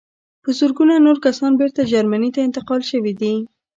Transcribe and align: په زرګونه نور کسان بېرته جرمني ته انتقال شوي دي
په 0.43 0.49
زرګونه 0.59 0.93
نور 1.05 1.17
کسان 1.25 1.51
بېرته 1.59 1.81
جرمني 1.91 2.29
ته 2.35 2.39
انتقال 2.47 2.81
شوي 2.91 3.13
دي 3.21 3.33